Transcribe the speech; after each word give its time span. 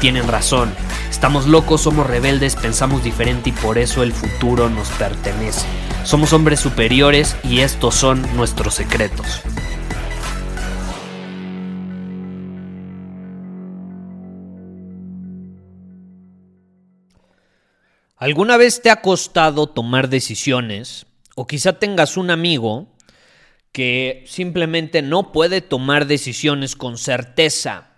tienen 0.00 0.26
razón. 0.26 0.74
Estamos 1.10 1.46
locos, 1.46 1.82
somos 1.82 2.06
rebeldes, 2.06 2.56
pensamos 2.56 3.04
diferente 3.04 3.50
y 3.50 3.52
por 3.52 3.78
eso 3.78 4.02
el 4.02 4.12
futuro 4.12 4.70
nos 4.70 4.88
pertenece. 4.90 5.66
Somos 6.04 6.32
hombres 6.32 6.58
superiores 6.58 7.36
y 7.44 7.60
estos 7.60 7.94
son 7.94 8.26
nuestros 8.34 8.74
secretos. 8.74 9.42
¿Alguna 18.16 18.56
vez 18.56 18.82
te 18.82 18.90
ha 18.90 19.00
costado 19.00 19.66
tomar 19.66 20.08
decisiones? 20.08 21.06
O 21.36 21.46
quizá 21.46 21.74
tengas 21.74 22.16
un 22.16 22.30
amigo 22.30 22.88
que 23.72 24.24
simplemente 24.26 25.00
no 25.00 25.32
puede 25.32 25.60
tomar 25.60 26.06
decisiones 26.06 26.76
con 26.76 26.98
certeza. 26.98 27.89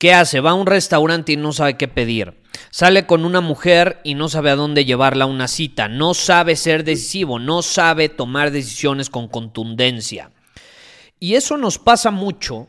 ¿Qué 0.00 0.14
hace? 0.14 0.40
Va 0.40 0.52
a 0.52 0.54
un 0.54 0.66
restaurante 0.66 1.32
y 1.32 1.36
no 1.36 1.52
sabe 1.52 1.76
qué 1.76 1.86
pedir. 1.86 2.40
Sale 2.70 3.04
con 3.04 3.26
una 3.26 3.42
mujer 3.42 4.00
y 4.02 4.14
no 4.14 4.30
sabe 4.30 4.48
a 4.48 4.56
dónde 4.56 4.86
llevarla 4.86 5.24
a 5.24 5.28
una 5.28 5.46
cita. 5.46 5.88
No 5.88 6.14
sabe 6.14 6.56
ser 6.56 6.84
decisivo, 6.84 7.38
no 7.38 7.60
sabe 7.60 8.08
tomar 8.08 8.50
decisiones 8.50 9.10
con 9.10 9.28
contundencia. 9.28 10.32
Y 11.18 11.34
eso 11.34 11.58
nos 11.58 11.78
pasa 11.78 12.10
mucho 12.10 12.66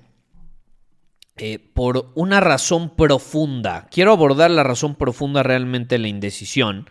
eh, 1.38 1.58
por 1.58 2.12
una 2.16 2.42
razón 2.42 2.98
profunda. 2.98 3.88
Quiero 3.90 4.12
abordar 4.12 4.52
la 4.52 4.64
razón 4.64 4.96
profunda 4.96 5.42
realmente 5.42 5.96
de 5.96 6.00
la 6.00 6.10
indecisión 6.10 6.90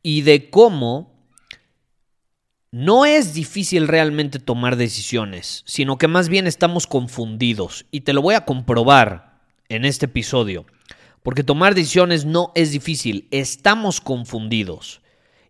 y 0.00 0.22
de 0.22 0.48
cómo 0.48 1.26
no 2.70 3.04
es 3.04 3.34
difícil 3.34 3.88
realmente 3.88 4.38
tomar 4.38 4.76
decisiones, 4.76 5.64
sino 5.66 5.98
que 5.98 6.06
más 6.06 6.28
bien 6.28 6.46
estamos 6.46 6.86
confundidos. 6.86 7.86
Y 7.90 8.02
te 8.02 8.12
lo 8.12 8.22
voy 8.22 8.36
a 8.36 8.44
comprobar 8.44 9.35
en 9.68 9.84
este 9.84 10.06
episodio. 10.06 10.66
Porque 11.22 11.42
tomar 11.42 11.74
decisiones 11.74 12.24
no 12.24 12.52
es 12.54 12.70
difícil, 12.70 13.26
estamos 13.30 14.00
confundidos. 14.00 15.00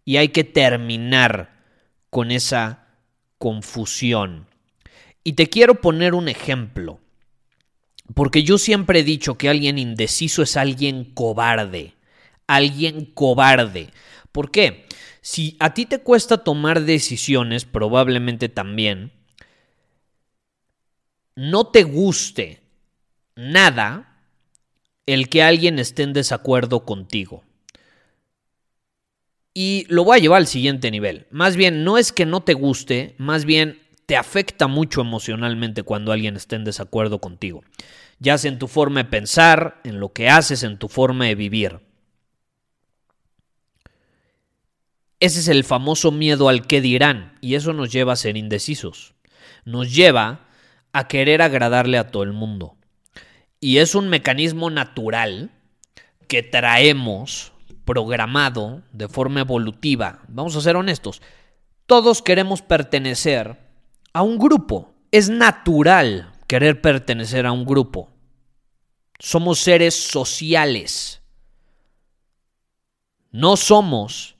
Y 0.04 0.16
hay 0.16 0.28
que 0.28 0.44
terminar 0.44 1.62
con 2.10 2.30
esa 2.30 2.86
confusión. 3.38 4.46
Y 5.22 5.34
te 5.34 5.48
quiero 5.48 5.80
poner 5.80 6.14
un 6.14 6.28
ejemplo. 6.28 7.00
Porque 8.14 8.42
yo 8.42 8.56
siempre 8.56 9.00
he 9.00 9.04
dicho 9.04 9.36
que 9.36 9.48
alguien 9.48 9.78
indeciso 9.78 10.42
es 10.42 10.56
alguien 10.56 11.04
cobarde. 11.04 11.94
Alguien 12.46 13.04
cobarde. 13.04 13.90
¿Por 14.32 14.50
qué? 14.50 14.86
Si 15.20 15.56
a 15.58 15.74
ti 15.74 15.86
te 15.86 15.98
cuesta 15.98 16.44
tomar 16.44 16.82
decisiones, 16.82 17.64
probablemente 17.64 18.48
también, 18.48 19.10
no 21.34 21.66
te 21.66 21.82
guste 21.82 22.62
nada 23.36 24.18
el 25.06 25.28
que 25.28 25.42
alguien 25.42 25.78
esté 25.78 26.02
en 26.02 26.12
desacuerdo 26.12 26.84
contigo. 26.84 27.44
Y 29.54 29.86
lo 29.88 30.04
voy 30.04 30.18
a 30.18 30.20
llevar 30.20 30.38
al 30.38 30.46
siguiente 30.46 30.90
nivel. 30.90 31.26
Más 31.30 31.56
bien, 31.56 31.84
no 31.84 31.96
es 31.96 32.12
que 32.12 32.26
no 32.26 32.42
te 32.42 32.54
guste, 32.54 33.14
más 33.16 33.44
bien 33.44 33.80
te 34.06 34.16
afecta 34.16 34.66
mucho 34.66 35.00
emocionalmente 35.00 35.82
cuando 35.82 36.12
alguien 36.12 36.36
está 36.36 36.56
en 36.56 36.64
desacuerdo 36.64 37.20
contigo, 37.20 37.64
ya 38.18 38.38
sea 38.38 38.50
en 38.50 38.58
tu 38.58 38.68
forma 38.68 39.02
de 39.02 39.10
pensar, 39.10 39.80
en 39.84 39.98
lo 39.98 40.12
que 40.12 40.28
haces, 40.28 40.62
en 40.62 40.78
tu 40.78 40.88
forma 40.88 41.26
de 41.26 41.34
vivir. 41.34 41.80
Ese 45.18 45.40
es 45.40 45.48
el 45.48 45.64
famoso 45.64 46.12
miedo 46.12 46.48
al 46.48 46.66
que 46.66 46.80
dirán 46.80 47.38
y 47.40 47.54
eso 47.54 47.72
nos 47.72 47.90
lleva 47.90 48.12
a 48.12 48.16
ser 48.16 48.36
indecisos. 48.36 49.14
Nos 49.64 49.94
lleva 49.94 50.46
a 50.92 51.08
querer 51.08 51.42
agradarle 51.42 51.98
a 51.98 52.10
todo 52.10 52.22
el 52.22 52.32
mundo. 52.32 52.76
Y 53.60 53.78
es 53.78 53.94
un 53.94 54.08
mecanismo 54.08 54.70
natural 54.70 55.50
que 56.28 56.42
traemos 56.42 57.52
programado 57.84 58.82
de 58.92 59.08
forma 59.08 59.40
evolutiva. 59.40 60.20
Vamos 60.28 60.56
a 60.56 60.60
ser 60.60 60.76
honestos. 60.76 61.22
Todos 61.86 62.22
queremos 62.22 62.62
pertenecer 62.62 63.58
a 64.12 64.22
un 64.22 64.38
grupo. 64.38 64.94
Es 65.12 65.28
natural 65.28 66.32
querer 66.46 66.80
pertenecer 66.80 67.46
a 67.46 67.52
un 67.52 67.64
grupo. 67.64 68.10
Somos 69.18 69.60
seres 69.60 69.94
sociales. 69.94 71.22
No 73.30 73.56
somos 73.56 74.36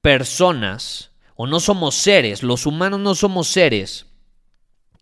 personas 0.00 1.12
o 1.34 1.46
no 1.46 1.60
somos 1.60 1.94
seres, 1.94 2.42
los 2.42 2.66
humanos 2.66 2.98
no 3.00 3.14
somos 3.14 3.46
seres 3.46 4.06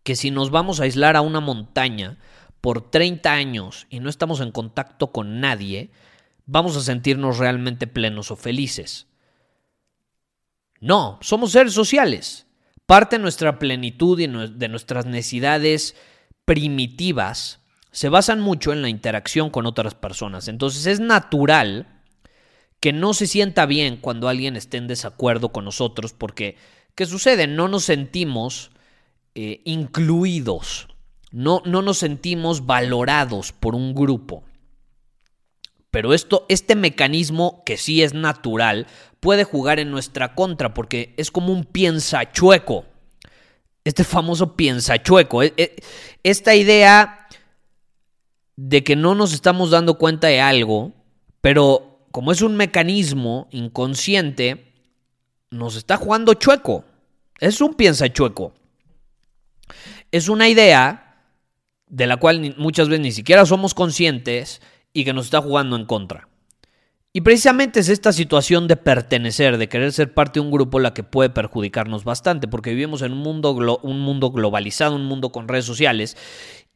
que 0.03 0.15
si 0.15 0.31
nos 0.31 0.51
vamos 0.51 0.79
a 0.79 0.83
aislar 0.83 1.15
a 1.15 1.21
una 1.21 1.39
montaña 1.39 2.17
por 2.67 2.91
30 2.91 3.31
años 3.31 3.87
y 3.89 4.01
no 4.01 4.09
estamos 4.09 4.41
en 4.41 4.51
contacto 4.51 5.13
con 5.13 5.39
nadie, 5.39 5.89
vamos 6.45 6.75
a 6.75 6.81
sentirnos 6.81 7.37
realmente 7.37 7.87
plenos 7.87 8.29
o 8.29 8.35
felices. 8.35 9.07
No, 10.81 11.17
somos 11.21 11.53
seres 11.53 11.71
sociales. 11.71 12.45
Parte 12.85 13.15
de 13.15 13.21
nuestra 13.21 13.57
plenitud 13.57 14.19
y 14.19 14.27
de 14.27 14.67
nuestras 14.67 15.05
necesidades 15.05 15.95
primitivas 16.43 17.61
se 17.91 18.09
basan 18.09 18.41
mucho 18.41 18.73
en 18.73 18.81
la 18.81 18.89
interacción 18.89 19.49
con 19.49 19.65
otras 19.65 19.95
personas. 19.95 20.49
Entonces 20.49 20.87
es 20.87 20.99
natural 20.99 21.87
que 22.81 22.91
no 22.91 23.13
se 23.13 23.27
sienta 23.27 23.65
bien 23.65 23.95
cuando 23.95 24.27
alguien 24.27 24.57
esté 24.57 24.75
en 24.75 24.87
desacuerdo 24.87 25.53
con 25.53 25.63
nosotros 25.63 26.11
porque, 26.11 26.57
¿qué 26.95 27.05
sucede? 27.05 27.47
No 27.47 27.69
nos 27.69 27.85
sentimos 27.85 28.71
eh, 29.35 29.61
incluidos, 29.63 30.89
no, 31.37 31.61
no 31.65 31.83
nos 31.83 31.99
sentimos 31.99 32.65
valorados 32.65 33.51
por 33.51 33.75
un 33.75 33.93
grupo. 33.93 34.43
Pero 35.91 36.15
esto, 36.15 36.47
este 36.49 36.75
mecanismo 36.75 37.61
que 37.63 37.77
sí 37.77 38.01
es 38.01 38.15
natural, 38.15 38.87
puede 39.19 39.43
jugar 39.43 39.79
en 39.79 39.91
nuestra 39.91 40.33
contra 40.33 40.73
porque 40.73 41.13
es 41.15 41.29
como 41.29 41.53
un 41.53 41.63
piensa 41.63 42.31
chueco. 42.31 42.85
Este 43.83 44.03
famoso 44.03 44.55
piensa 44.55 45.03
chueco. 45.03 45.43
E, 45.43 45.53
e, 45.57 45.75
esta 46.23 46.55
idea 46.55 47.27
de 48.55 48.83
que 48.83 48.95
no 48.95 49.13
nos 49.13 49.31
estamos 49.31 49.69
dando 49.69 49.99
cuenta 49.99 50.25
de 50.25 50.41
algo, 50.41 50.91
pero 51.39 52.07
como 52.09 52.31
es 52.31 52.41
un 52.41 52.55
mecanismo 52.55 53.47
inconsciente, 53.51 54.73
nos 55.51 55.75
está 55.75 55.97
jugando 55.97 56.33
chueco. 56.33 56.83
Es 57.39 57.61
un 57.61 57.75
piensa 57.75 58.11
chueco. 58.11 58.55
Es 60.11 60.29
una 60.29 60.49
idea 60.49 61.03
de 61.87 62.07
la 62.07 62.17
cual 62.17 62.55
muchas 62.57 62.89
veces 62.89 63.01
ni 63.01 63.11
siquiera 63.11 63.45
somos 63.45 63.73
conscientes 63.73 64.61
y 64.93 65.05
que 65.05 65.13
nos 65.13 65.25
está 65.25 65.41
jugando 65.41 65.75
en 65.75 65.85
contra. 65.85 66.27
Y 67.13 67.21
precisamente 67.21 67.79
es 67.79 67.89
esta 67.89 68.13
situación 68.13 68.67
de 68.67 68.75
pertenecer, 68.75 69.57
de 69.57 69.69
querer 69.69 69.91
ser 69.91 70.13
parte 70.13 70.39
de 70.39 70.45
un 70.45 70.51
grupo 70.51 70.79
la 70.79 70.93
que 70.93 71.03
puede 71.03 71.29
perjudicarnos 71.29 72.03
bastante, 72.03 72.47
porque 72.47 72.71
vivimos 72.71 73.01
en 73.01 73.13
un 73.13 73.19
mundo, 73.19 73.53
un 73.81 73.99
mundo 74.01 74.31
globalizado, 74.31 74.95
un 74.95 75.05
mundo 75.05 75.31
con 75.31 75.47
redes 75.47 75.65
sociales. 75.65 76.15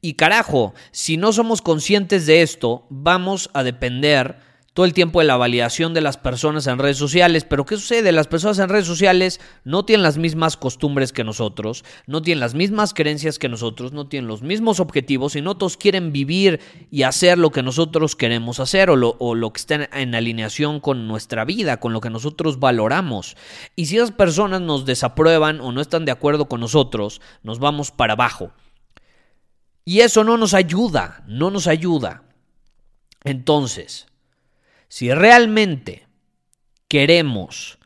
Y 0.02 0.14
carajo, 0.14 0.74
si 0.92 1.18
no 1.18 1.32
somos 1.32 1.62
conscientes 1.62 2.26
de 2.26 2.42
esto, 2.42 2.88
vamos 2.90 3.52
a 3.54 3.62
depender 3.62 4.38
todo 4.74 4.86
el 4.86 4.94
tiempo 4.94 5.20
de 5.20 5.26
la 5.26 5.36
validación 5.36 5.94
de 5.94 6.00
las 6.00 6.18
personas 6.18 6.66
en 6.68 6.80
redes 6.80 6.98
sociales. 6.98 7.44
Pero 7.44 7.66
¿qué 7.66 7.76
sucede? 7.76 8.12
Las 8.12 8.28
personas 8.28 8.60
en 8.60 8.70
redes 8.70 8.86
sociales 8.86 9.42
no 9.66 9.84
tienen 9.84 10.04
las 10.04 10.18
mismas 10.18 10.56
costumbres 10.56 11.12
que 11.12 11.24
nosotros, 11.24 11.84
no 12.08 12.22
tienen 12.22 12.40
las 12.40 12.54
mismas 12.54 12.94
creencias 12.94 13.38
que 13.38 13.50
nosotros, 13.50 13.92
no 13.92 14.08
tienen 14.08 14.28
los 14.28 14.42
mismos 14.42 14.80
objetivos 14.80 15.36
y 15.36 15.42
no 15.42 15.58
todos 15.58 15.76
quieren 15.76 16.14
vivir 16.14 16.62
y 16.90 17.04
hacer 17.04 17.38
lo 17.38 17.52
que 17.52 17.64
nosotros 17.64 18.16
queremos 18.16 18.60
hacer 18.60 18.90
o 18.90 18.96
lo, 18.96 19.54
que 19.54 19.60
está 19.60 19.90
en 19.94 20.16
alineación 20.16 20.80
con 20.80 21.08
nuestra 21.08 21.44
vida, 21.44 21.80
con 21.80 21.92
lo 21.92 22.00
que 22.00 22.10
nosotros 22.10 22.60
valoramos. 22.60 23.36
Y 23.76 23.88
si 23.88 23.98
esas 23.98 24.12
personas 24.12 24.62
nos 24.62 24.86
desaprueban 24.86 25.60
o 25.60 25.72
no 25.72 25.82
están 25.82 26.06
de 26.06 26.12
acuerdo 26.12 26.46
con 26.48 26.62
nosotros, 26.62 27.20
nos 27.44 27.60
vamos 27.60 27.92
para 27.92 28.14
abajo. 28.14 28.52
Y 29.84 30.00
eso 30.00 30.24
no 30.24 30.38
nos 30.38 30.54
ayuda, 30.54 31.24
no 31.28 31.52
nos 31.52 31.68
ayuda. 31.68 32.24
Entonces, 33.24 34.08
si 34.92 35.10
realmente 35.10 36.06
queremos 36.90 37.80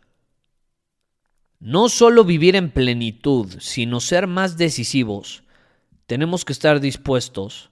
no 1.59 1.87
solo 1.87 2.23
vivir 2.23 2.55
en 2.55 2.71
plenitud, 2.71 3.57
sino 3.59 3.99
ser 3.99 4.25
más 4.25 4.57
decisivos, 4.57 5.43
tenemos 6.07 6.45
que 6.45 6.53
estar 6.53 6.79
dispuestos 6.79 7.69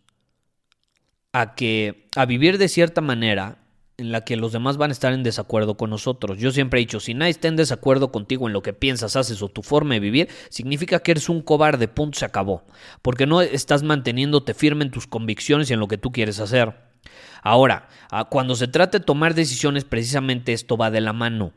a 1.31 1.55
que 1.55 2.07
a 2.15 2.27
vivir 2.27 2.59
de 2.59 2.67
cierta 2.67 3.01
manera 3.01 3.57
en 3.97 4.11
la 4.11 4.23
que 4.23 4.35
los 4.35 4.51
demás 4.51 4.77
van 4.77 4.91
a 4.91 4.93
estar 4.93 5.13
en 5.13 5.23
desacuerdo 5.23 5.77
con 5.77 5.89
nosotros. 5.89 6.37
Yo 6.37 6.51
siempre 6.51 6.79
he 6.79 6.85
dicho, 6.85 6.99
si 6.99 7.15
nadie 7.15 7.31
está 7.31 7.47
en 7.47 7.55
desacuerdo 7.55 8.11
contigo 8.11 8.45
en 8.45 8.53
lo 8.53 8.61
que 8.61 8.73
piensas, 8.73 9.15
haces 9.15 9.41
o 9.41 9.49
tu 9.49 9.63
forma 9.63 9.95
de 9.95 9.99
vivir, 9.99 10.29
significa 10.49 10.99
que 10.99 11.09
eres 11.09 11.27
un 11.27 11.41
cobarde, 11.41 11.87
punto, 11.87 12.19
se 12.19 12.25
acabó. 12.25 12.65
Porque 13.01 13.25
no 13.25 13.41
estás 13.41 13.81
manteniéndote 13.81 14.53
firme 14.53 14.85
en 14.85 14.91
tus 14.91 15.07
convicciones 15.07 15.71
y 15.71 15.73
en 15.73 15.79
lo 15.79 15.87
que 15.87 15.97
tú 15.97 16.11
quieres 16.11 16.39
hacer. 16.39 16.92
Ahora, 17.41 17.87
cuando 18.29 18.55
se 18.55 18.67
trata 18.67 18.99
de 18.99 19.05
tomar 19.05 19.33
decisiones, 19.33 19.83
precisamente 19.83 20.53
esto 20.53 20.77
va 20.77 20.91
de 20.91 21.01
la 21.01 21.13
mano. 21.13 21.53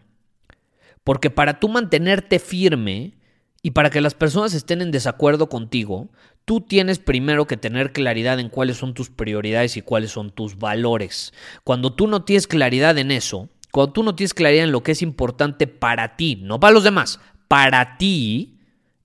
Porque 1.04 1.30
para 1.30 1.60
tú 1.60 1.68
mantenerte 1.68 2.38
firme 2.38 3.14
y 3.62 3.70
para 3.70 3.90
que 3.90 4.00
las 4.00 4.14
personas 4.14 4.54
estén 4.54 4.80
en 4.80 4.90
desacuerdo 4.90 5.48
contigo, 5.48 6.08
tú 6.44 6.60
tienes 6.60 6.98
primero 6.98 7.46
que 7.46 7.56
tener 7.56 7.92
claridad 7.92 8.40
en 8.40 8.48
cuáles 8.48 8.76
son 8.76 8.94
tus 8.94 9.10
prioridades 9.10 9.76
y 9.76 9.82
cuáles 9.82 10.10
son 10.10 10.30
tus 10.30 10.58
valores. 10.58 11.32
Cuando 11.64 11.92
tú 11.92 12.06
no 12.06 12.24
tienes 12.24 12.46
claridad 12.46 12.98
en 12.98 13.10
eso, 13.10 13.48
cuando 13.70 13.92
tú 13.92 14.02
no 14.02 14.14
tienes 14.14 14.34
claridad 14.34 14.64
en 14.64 14.72
lo 14.72 14.82
que 14.82 14.92
es 14.92 15.02
importante 15.02 15.66
para 15.66 16.16
ti, 16.16 16.38
no 16.42 16.58
para 16.58 16.74
los 16.74 16.84
demás, 16.84 17.20
para 17.48 17.98
ti 17.98 18.58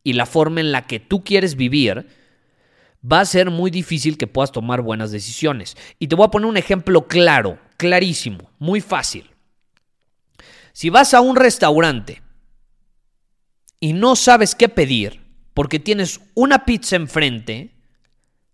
y 0.03 0.13
la 0.13 0.25
forma 0.25 0.61
en 0.61 0.71
la 0.71 0.87
que 0.87 0.99
tú 0.99 1.23
quieres 1.23 1.55
vivir, 1.55 2.07
va 3.09 3.21
a 3.21 3.25
ser 3.25 3.49
muy 3.49 3.71
difícil 3.71 4.17
que 4.17 4.27
puedas 4.27 4.51
tomar 4.51 4.81
buenas 4.81 5.11
decisiones. 5.11 5.75
Y 5.99 6.07
te 6.07 6.15
voy 6.15 6.25
a 6.25 6.31
poner 6.31 6.47
un 6.47 6.57
ejemplo 6.57 7.07
claro, 7.07 7.59
clarísimo, 7.77 8.49
muy 8.59 8.81
fácil. 8.81 9.29
Si 10.73 10.89
vas 10.89 11.13
a 11.13 11.21
un 11.21 11.35
restaurante 11.35 12.21
y 13.79 13.93
no 13.93 14.15
sabes 14.15 14.55
qué 14.55 14.69
pedir, 14.69 15.21
porque 15.53 15.79
tienes 15.79 16.21
una 16.33 16.65
pizza 16.65 16.95
enfrente, 16.95 17.75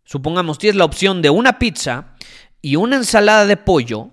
supongamos 0.03 0.57
tienes 0.57 0.77
la 0.77 0.85
opción 0.85 1.21
de 1.21 1.29
una 1.29 1.59
pizza 1.59 2.15
y 2.61 2.75
una 2.75 2.95
ensalada 2.95 3.45
de 3.45 3.57
pollo, 3.57 4.11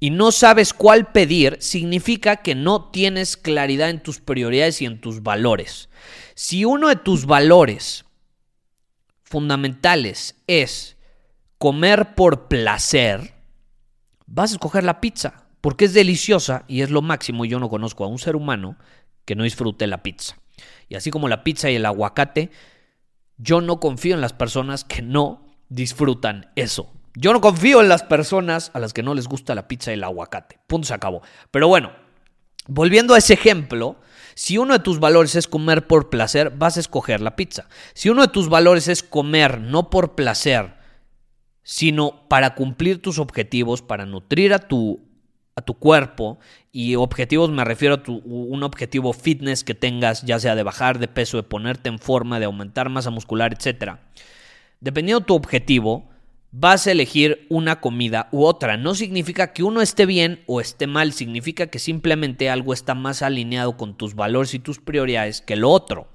y 0.00 0.08
no 0.10 0.32
sabes 0.32 0.72
cuál 0.72 1.12
pedir, 1.12 1.58
significa 1.60 2.36
que 2.36 2.54
no 2.54 2.90
tienes 2.90 3.36
claridad 3.36 3.90
en 3.90 4.02
tus 4.02 4.18
prioridades 4.18 4.80
y 4.80 4.86
en 4.86 4.98
tus 4.98 5.22
valores. 5.22 5.90
Si 6.34 6.64
uno 6.64 6.88
de 6.88 6.96
tus 6.96 7.26
valores 7.26 8.06
fundamentales 9.22 10.36
es 10.46 10.96
comer 11.58 12.14
por 12.14 12.48
placer, 12.48 13.34
vas 14.26 14.52
a 14.52 14.54
escoger 14.54 14.84
la 14.84 15.02
pizza, 15.02 15.44
porque 15.60 15.84
es 15.84 15.92
deliciosa 15.92 16.64
y 16.66 16.80
es 16.80 16.90
lo 16.90 17.02
máximo. 17.02 17.44
Yo 17.44 17.60
no 17.60 17.68
conozco 17.68 18.04
a 18.04 18.08
un 18.08 18.18
ser 18.18 18.36
humano 18.36 18.78
que 19.26 19.34
no 19.34 19.44
disfrute 19.44 19.86
la 19.86 20.02
pizza. 20.02 20.38
Y 20.88 20.94
así 20.94 21.10
como 21.10 21.28
la 21.28 21.44
pizza 21.44 21.70
y 21.70 21.76
el 21.76 21.84
aguacate, 21.84 22.50
yo 23.36 23.60
no 23.60 23.80
confío 23.80 24.14
en 24.14 24.22
las 24.22 24.32
personas 24.32 24.84
que 24.84 25.02
no 25.02 25.46
disfrutan 25.68 26.50
eso. 26.56 26.90
Yo 27.20 27.34
no 27.34 27.42
confío 27.42 27.82
en 27.82 27.90
las 27.90 28.02
personas 28.02 28.70
a 28.72 28.78
las 28.78 28.94
que 28.94 29.02
no 29.02 29.12
les 29.12 29.28
gusta 29.28 29.54
la 29.54 29.68
pizza 29.68 29.90
y 29.90 29.94
el 29.94 30.04
aguacate. 30.04 30.58
Punto, 30.66 30.88
se 30.88 30.94
acabó. 30.94 31.20
Pero 31.50 31.68
bueno, 31.68 31.92
volviendo 32.66 33.12
a 33.12 33.18
ese 33.18 33.34
ejemplo, 33.34 33.96
si 34.34 34.56
uno 34.56 34.72
de 34.72 34.78
tus 34.78 35.00
valores 35.00 35.34
es 35.34 35.46
comer 35.46 35.86
por 35.86 36.08
placer, 36.08 36.50
vas 36.56 36.78
a 36.78 36.80
escoger 36.80 37.20
la 37.20 37.36
pizza. 37.36 37.68
Si 37.92 38.08
uno 38.08 38.22
de 38.22 38.28
tus 38.28 38.48
valores 38.48 38.88
es 38.88 39.02
comer 39.02 39.60
no 39.60 39.90
por 39.90 40.14
placer, 40.14 40.76
sino 41.62 42.26
para 42.26 42.54
cumplir 42.54 43.02
tus 43.02 43.18
objetivos, 43.18 43.82
para 43.82 44.06
nutrir 44.06 44.54
a 44.54 44.60
tu, 44.60 45.06
a 45.56 45.60
tu 45.60 45.74
cuerpo, 45.74 46.38
y 46.72 46.94
objetivos 46.94 47.50
me 47.50 47.66
refiero 47.66 47.96
a 47.96 48.10
un 48.10 48.62
objetivo 48.62 49.12
fitness 49.12 49.62
que 49.62 49.74
tengas, 49.74 50.22
ya 50.22 50.40
sea 50.40 50.54
de 50.54 50.62
bajar 50.62 50.98
de 50.98 51.08
peso, 51.08 51.36
de 51.36 51.42
ponerte 51.42 51.90
en 51.90 51.98
forma, 51.98 52.40
de 52.40 52.46
aumentar 52.46 52.88
masa 52.88 53.10
muscular, 53.10 53.52
etc. 53.52 53.96
Dependiendo 54.80 55.20
de 55.20 55.26
tu 55.26 55.34
objetivo, 55.34 56.09
vas 56.52 56.86
a 56.86 56.92
elegir 56.92 57.46
una 57.48 57.80
comida 57.80 58.28
u 58.32 58.44
otra. 58.44 58.76
No 58.76 58.94
significa 58.94 59.52
que 59.52 59.62
uno 59.62 59.82
esté 59.82 60.06
bien 60.06 60.42
o 60.46 60.60
esté 60.60 60.86
mal, 60.86 61.12
significa 61.12 61.68
que 61.68 61.78
simplemente 61.78 62.50
algo 62.50 62.72
está 62.72 62.94
más 62.94 63.22
alineado 63.22 63.76
con 63.76 63.96
tus 63.96 64.14
valores 64.14 64.54
y 64.54 64.58
tus 64.58 64.78
prioridades 64.80 65.40
que 65.40 65.56
lo 65.56 65.70
otro. 65.70 66.08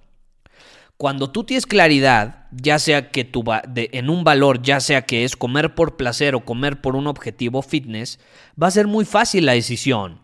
Cuando 0.97 1.29
tú 1.29 1.43
tienes 1.43 1.65
claridad, 1.65 2.47
ya 2.51 2.79
sea 2.79 3.11
que 3.11 3.25
tu 3.25 3.43
en 3.75 4.09
un 4.09 4.23
valor, 4.23 4.61
ya 4.61 4.79
sea 4.79 5.01
que 5.01 5.25
es 5.25 5.35
comer 5.35 5.75
por 5.75 5.97
placer 5.97 6.35
o 6.35 6.45
comer 6.45 6.79
por 6.79 6.95
un 6.95 7.07
objetivo 7.07 7.61
fitness, 7.61 8.19
va 8.61 8.67
a 8.67 8.71
ser 8.71 8.87
muy 8.87 9.03
fácil 9.03 9.45
la 9.45 9.53
decisión. 9.53 10.21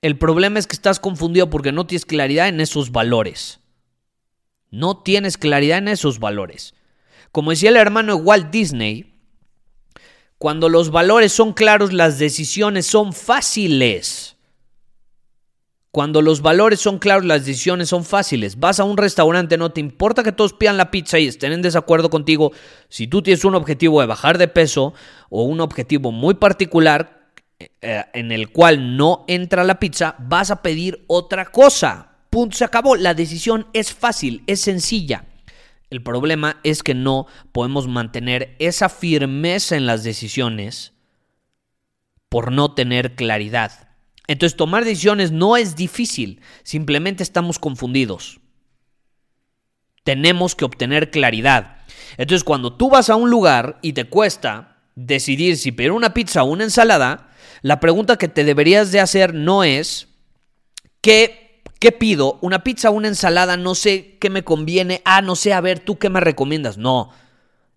El 0.00 0.16
problema 0.16 0.60
es 0.60 0.68
que 0.68 0.76
estás 0.76 1.00
confundido 1.00 1.50
porque 1.50 1.72
no 1.72 1.86
tienes 1.86 2.06
claridad 2.06 2.48
en 2.48 2.60
esos 2.60 2.92
valores. 2.92 3.58
No 4.70 4.98
tienes 4.98 5.36
claridad 5.36 5.78
en 5.78 5.88
esos 5.88 6.20
valores. 6.20 6.74
Como 7.32 7.50
decía 7.50 7.70
el 7.70 7.76
hermano 7.76 8.16
de 8.16 8.22
Walt 8.22 8.50
Disney, 8.50 9.09
cuando 10.40 10.70
los 10.70 10.90
valores 10.90 11.32
son 11.34 11.52
claros, 11.52 11.92
las 11.92 12.18
decisiones 12.18 12.86
son 12.86 13.12
fáciles. 13.12 14.38
Cuando 15.90 16.22
los 16.22 16.40
valores 16.40 16.80
son 16.80 16.98
claros, 16.98 17.26
las 17.26 17.44
decisiones 17.44 17.90
son 17.90 18.06
fáciles. 18.06 18.58
Vas 18.58 18.80
a 18.80 18.84
un 18.84 18.96
restaurante, 18.96 19.58
no 19.58 19.70
te 19.70 19.82
importa 19.82 20.22
que 20.22 20.32
todos 20.32 20.54
pidan 20.54 20.78
la 20.78 20.90
pizza 20.90 21.18
y 21.18 21.26
estén 21.26 21.52
en 21.52 21.60
desacuerdo 21.60 22.08
contigo. 22.08 22.52
Si 22.88 23.06
tú 23.06 23.20
tienes 23.20 23.44
un 23.44 23.54
objetivo 23.54 24.00
de 24.00 24.06
bajar 24.06 24.38
de 24.38 24.48
peso 24.48 24.94
o 25.28 25.42
un 25.42 25.60
objetivo 25.60 26.10
muy 26.10 26.32
particular 26.32 27.32
eh, 27.82 28.04
en 28.14 28.32
el 28.32 28.50
cual 28.50 28.96
no 28.96 29.26
entra 29.28 29.62
la 29.62 29.78
pizza, 29.78 30.14
vas 30.20 30.50
a 30.50 30.62
pedir 30.62 31.04
otra 31.06 31.44
cosa. 31.44 32.12
Punto, 32.30 32.56
se 32.56 32.64
acabó. 32.64 32.96
La 32.96 33.12
decisión 33.12 33.66
es 33.74 33.92
fácil, 33.92 34.42
es 34.46 34.62
sencilla. 34.62 35.26
El 35.90 36.02
problema 36.02 36.60
es 36.62 36.82
que 36.82 36.94
no 36.94 37.26
podemos 37.52 37.88
mantener 37.88 38.54
esa 38.60 38.88
firmeza 38.88 39.76
en 39.76 39.86
las 39.86 40.04
decisiones 40.04 40.92
por 42.28 42.52
no 42.52 42.74
tener 42.74 43.16
claridad. 43.16 43.88
Entonces 44.28 44.56
tomar 44.56 44.84
decisiones 44.84 45.32
no 45.32 45.56
es 45.56 45.74
difícil, 45.74 46.40
simplemente 46.62 47.24
estamos 47.24 47.58
confundidos. 47.58 48.40
Tenemos 50.04 50.54
que 50.54 50.64
obtener 50.64 51.10
claridad. 51.10 51.78
Entonces 52.16 52.44
cuando 52.44 52.72
tú 52.72 52.88
vas 52.88 53.10
a 53.10 53.16
un 53.16 53.28
lugar 53.28 53.80
y 53.82 53.92
te 53.92 54.04
cuesta 54.04 54.78
decidir 54.94 55.56
si 55.56 55.72
pedir 55.72 55.90
una 55.90 56.14
pizza 56.14 56.44
o 56.44 56.46
una 56.46 56.64
ensalada, 56.64 57.30
la 57.62 57.80
pregunta 57.80 58.16
que 58.16 58.28
te 58.28 58.44
deberías 58.44 58.92
de 58.92 59.00
hacer 59.00 59.34
no 59.34 59.64
es 59.64 60.06
¿qué, 61.00 61.39
qué 61.80 61.90
pido? 61.90 62.38
¿Una 62.40 62.62
pizza 62.62 62.90
una 62.90 63.08
ensalada? 63.08 63.56
No 63.56 63.74
sé 63.74 64.16
qué 64.20 64.30
me 64.30 64.44
conviene. 64.44 65.02
Ah, 65.04 65.22
no 65.22 65.34
sé, 65.34 65.52
a 65.52 65.60
ver, 65.60 65.80
¿tú 65.80 65.98
qué 65.98 66.08
me 66.08 66.20
recomiendas? 66.20 66.78
No. 66.78 67.10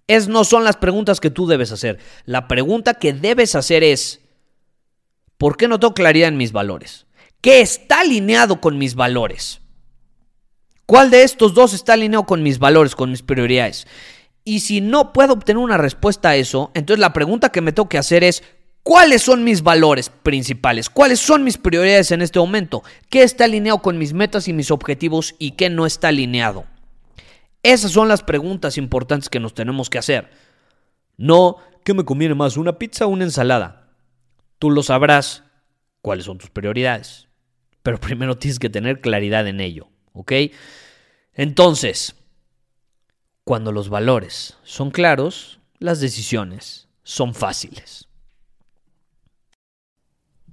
Es 0.05 0.27
no 0.27 0.43
son 0.43 0.63
las 0.63 0.77
preguntas 0.77 1.19
que 1.19 1.31
tú 1.31 1.47
debes 1.47 1.71
hacer. 1.71 1.97
La 2.25 2.47
pregunta 2.47 2.93
que 2.93 3.13
debes 3.13 3.55
hacer 3.55 3.83
es 3.83 4.19
¿Por 5.43 5.57
qué 5.57 5.67
no 5.67 5.77
tengo 5.77 5.93
claridad 5.93 6.29
en 6.29 6.37
mis 6.37 6.53
valores? 6.53 7.05
¿Qué 7.41 7.59
está 7.59 7.99
alineado 7.99 8.61
con 8.61 8.77
mis 8.77 8.95
valores? 8.95 9.59
¿Cuál 10.85 11.11
de 11.11 11.23
estos 11.23 11.53
dos 11.53 11.73
está 11.73 11.93
alineado 11.93 12.25
con 12.25 12.43
mis 12.43 12.59
valores, 12.59 12.95
con 12.95 13.11
mis 13.11 13.23
prioridades? 13.23 13.85
Y 14.45 14.61
si 14.61 14.79
no 14.79 15.11
puedo 15.11 15.33
obtener 15.33 15.61
una 15.61 15.77
respuesta 15.77 16.29
a 16.29 16.35
eso, 16.37 16.71
entonces 16.73 17.01
la 17.01 17.11
pregunta 17.11 17.49
que 17.49 17.59
me 17.59 17.73
tengo 17.73 17.89
que 17.89 17.97
hacer 17.97 18.23
es, 18.23 18.41
¿cuáles 18.83 19.21
son 19.21 19.43
mis 19.43 19.63
valores 19.63 20.09
principales? 20.09 20.89
¿Cuáles 20.89 21.19
son 21.19 21.43
mis 21.43 21.57
prioridades 21.57 22.11
en 22.11 22.21
este 22.21 22.39
momento? 22.39 22.83
¿Qué 23.09 23.23
está 23.23 23.45
alineado 23.45 23.81
con 23.81 23.97
mis 23.97 24.13
metas 24.13 24.47
y 24.47 24.53
mis 24.53 24.71
objetivos 24.71 25.35
y 25.39 25.51
qué 25.51 25.69
no 25.69 25.85
está 25.85 26.09
alineado? 26.09 26.65
Esas 27.63 27.91
son 27.91 28.07
las 28.07 28.21
preguntas 28.23 28.77
importantes 28.77 29.29
que 29.29 29.39
nos 29.39 29.53
tenemos 29.53 29.89
que 29.89 29.97
hacer. 29.97 30.29
No, 31.17 31.57
¿qué 31.83 31.93
me 31.93 32.05
conviene 32.05 32.35
más, 32.35 32.57
una 32.57 32.77
pizza 32.77 33.05
o 33.05 33.09
una 33.09 33.23
ensalada? 33.23 33.89
Tú 34.59 34.69
lo 34.69 34.83
sabrás 34.83 35.43
cuáles 36.01 36.25
son 36.25 36.37
tus 36.37 36.49
prioridades. 36.49 37.27
Pero 37.81 37.99
primero 37.99 38.37
tienes 38.37 38.59
que 38.59 38.69
tener 38.69 39.01
claridad 39.01 39.47
en 39.47 39.59
ello, 39.59 39.89
¿ok? 40.13 40.31
Entonces, 41.33 42.15
cuando 43.43 43.71
los 43.71 43.89
valores 43.89 44.57
son 44.63 44.91
claros, 44.91 45.59
las 45.79 45.99
decisiones 45.99 46.87
son 47.03 47.33
fáciles. 47.33 48.07